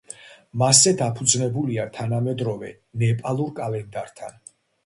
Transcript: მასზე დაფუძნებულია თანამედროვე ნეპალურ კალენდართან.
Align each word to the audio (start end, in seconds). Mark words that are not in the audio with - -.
მასზე 0.61 0.93
დაფუძნებულია 1.01 1.85
თანამედროვე 1.97 2.73
ნეპალურ 3.03 3.55
კალენდართან. 3.61 4.39